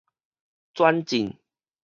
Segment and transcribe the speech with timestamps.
[0.73, 1.37] 轉進